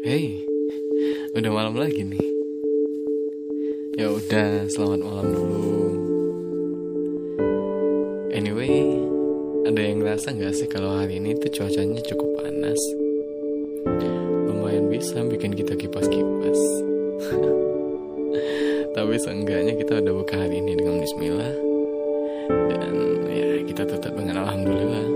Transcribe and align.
Hey, 0.00 0.42
udah 1.36 1.52
malam 1.52 1.76
lagi 1.76 2.02
nih. 2.02 2.24
Ya 4.00 4.08
udah, 4.08 4.64
selamat 4.72 5.00
malam 5.04 5.26
dulu. 5.28 5.60
Anyway, 8.32 8.96
ada 9.68 9.76
yang 9.76 10.00
ngerasa 10.00 10.32
nggak 10.32 10.56
sih 10.56 10.66
kalau 10.72 10.96
hari 10.96 11.20
ini 11.20 11.36
tuh 11.36 11.52
cuacanya 11.52 12.00
cukup 12.00 12.42
panas? 12.42 12.80
Lumayan 14.48 14.88
bisa 14.88 15.20
bikin 15.20 15.52
kita 15.52 15.76
kipas-kipas. 15.76 16.60
Tapi 18.96 19.14
seenggaknya 19.20 19.76
kita 19.76 20.00
udah 20.00 20.14
buka 20.16 20.34
hari 20.40 20.64
ini 20.64 20.80
dengan 20.80 20.98
Bismillah 20.98 21.52
dan 22.50 22.94
ya 23.30 23.48
kita 23.68 23.84
tutup 23.84 24.16
dengan 24.16 24.48
Alhamdulillah. 24.48 25.06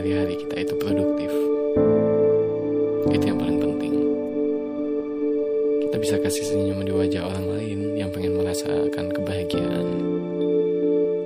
Hari-hari 0.00 0.32
kita 0.32 0.56
itu 0.64 0.74
produktif. 0.80 1.28
Itu 3.12 3.20
yang 3.20 3.36
paling 3.36 3.60
penting. 3.60 3.94
Kita 5.84 5.96
bisa 6.00 6.16
kasih 6.16 6.40
senyum 6.40 6.80
di 6.88 6.92
wajah 6.96 7.28
orang 7.28 7.44
lain 7.44 8.00
yang 8.00 8.08
pengen 8.08 8.32
merasakan 8.40 9.12
kebahagiaan. 9.12 9.86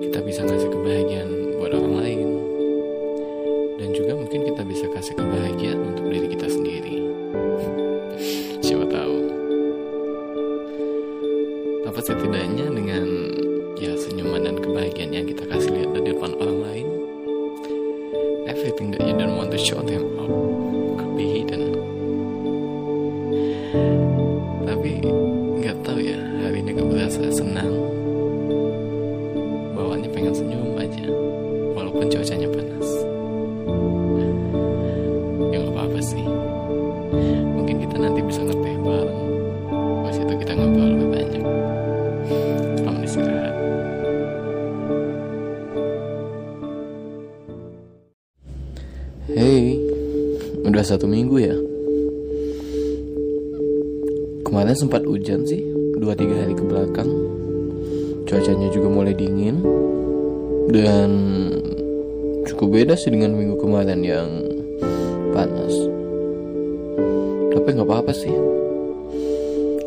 Kita 0.02 0.18
bisa 0.26 0.42
ngasih 0.42 0.74
kebahagiaan 0.74 1.30
buat 1.54 1.70
orang 1.70 1.94
lain. 2.02 2.28
Dan 3.78 3.94
juga 3.94 4.18
mungkin 4.18 4.42
kita 4.42 4.66
bisa 4.66 4.90
kasih 4.90 5.14
kebahagiaan 5.22 5.78
untuk 5.94 6.10
diri 6.10 6.26
kita 6.34 6.50
sendiri. 6.50 6.96
Siapa 8.58 8.90
tahu. 8.90 9.16
Apa 11.86 12.00
setidaknya 12.02 12.66
dengan 12.74 13.06
ya 13.78 13.94
senyuman 13.94 14.42
dan 14.42 14.58
kebahagiaan 14.58 15.14
yang 15.14 15.26
kita 15.30 15.46
kasih 15.46 15.70
lihat 15.70 15.83
don't 19.34 19.50
want 19.50 19.50
to 19.50 19.58
show 19.58 19.82
them 19.82 20.14
up 20.14 20.30
could 20.94 21.12
be 21.18 21.26
hidden. 21.42 21.74
Tapi 24.62 25.02
nggak 25.58 25.76
tahu 25.82 25.98
ya 25.98 26.14
hari 26.38 26.62
ini 26.62 26.70
gak 26.78 26.86
berasa 26.86 27.18
senang. 27.34 27.74
Bawaannya 29.74 30.06
pengen 30.14 30.38
senyum 30.38 30.78
aja, 30.78 31.10
walaupun 31.74 32.06
cuacanya 32.14 32.46
panas. 32.46 32.88
Ya 35.50 35.56
nggak 35.58 35.74
apa-apa 35.74 35.98
sih. 35.98 36.22
Mungkin 37.58 37.82
kita 37.82 37.96
nanti 37.98 38.22
bisa 38.22 38.38
ngeteh 38.38 38.74
bareng. 38.86 39.22
Pas 40.06 40.14
itu 40.14 40.34
kita 40.46 40.52
ngobrol 40.54 40.94
lebih 40.94 41.08
banyak. 41.10 41.44
Hey, 49.24 49.80
udah 50.68 50.84
satu 50.84 51.08
minggu 51.08 51.40
ya? 51.40 51.56
Kemarin 54.44 54.76
sempat 54.76 55.00
hujan 55.08 55.48
sih, 55.48 55.64
dua 55.96 56.12
tiga 56.12 56.44
hari 56.44 56.52
ke 56.52 56.60
belakang. 56.60 57.08
Cuacanya 58.28 58.68
juga 58.68 58.92
mulai 58.92 59.16
dingin 59.16 59.64
dan 60.68 61.08
cukup 62.52 62.76
beda 62.76 63.00
sih 63.00 63.16
dengan 63.16 63.32
minggu 63.32 63.56
kemarin 63.56 64.04
yang 64.04 64.28
panas. 65.32 65.72
Tapi 67.48 67.68
nggak 67.80 67.88
apa-apa 67.88 68.12
sih, 68.12 68.36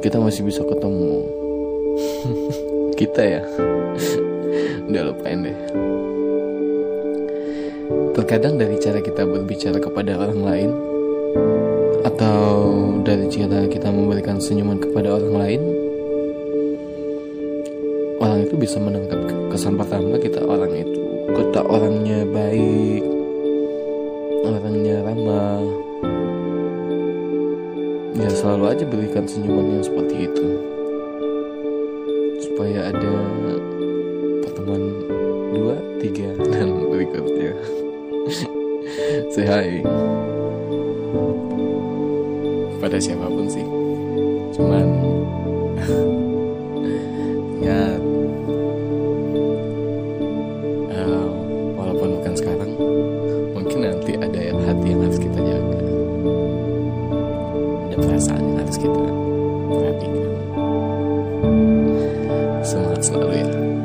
kita 0.02 0.18
masih 0.18 0.50
bisa 0.50 0.66
ketemu. 0.66 1.14
kita 3.06 3.22
ya, 3.22 3.46
udah 4.90 5.14
lupain 5.14 5.46
deh. 5.46 5.58
Terkadang 8.16 8.58
dari 8.58 8.76
cara 8.80 9.00
kita 9.00 9.24
berbicara 9.24 9.78
kepada 9.78 10.18
orang 10.18 10.42
lain 10.42 10.70
Atau 12.04 12.48
dari 13.04 13.28
cara 13.32 13.68
kita 13.68 13.92
memberikan 13.92 14.40
senyuman 14.40 14.80
kepada 14.82 15.16
orang 15.16 15.34
lain 15.36 15.62
Orang 18.18 18.40
itu 18.44 18.56
bisa 18.58 18.82
menangkap 18.82 19.22
kesan 19.54 19.78
pertama 19.78 20.18
kita 20.18 20.42
orang 20.44 20.74
itu 20.74 21.00
Kita 21.32 21.62
orangnya 21.64 22.26
baik 22.28 23.18
Orangnya 24.48 25.04
ramah. 25.04 25.60
Ya 28.16 28.30
selalu 28.32 28.64
aja 28.72 28.84
berikan 28.88 29.28
senyuman 29.28 29.76
yang 29.76 29.84
seperti 29.84 30.16
itu. 30.24 30.48
Supaya 32.48 32.94
ada 32.94 33.14
say 39.38 39.46
hi 39.46 39.70
kepada 42.74 42.98
siapa 42.98 43.30
pun 43.30 43.46
sih. 43.46 43.62
Cuman 44.58 44.86
ya 47.70 48.02
uh, 50.90 51.30
walaupun 51.78 52.18
bukan 52.18 52.34
sekarang 52.34 52.72
mungkin 53.54 53.78
nanti 53.86 54.18
ada 54.18 54.42
yang 54.42 54.58
hati 54.66 54.88
yang 54.90 55.06
harus 55.06 55.22
kita 55.22 55.38
jaga. 55.38 55.78
Ada 57.86 57.96
perasaan 58.02 58.42
yang 58.42 58.58
harus 58.58 58.78
kita 58.82 59.04
perhatikan. 59.70 60.34
Semangat 62.66 63.02
selalu 63.06 63.30
ya. 63.38 63.77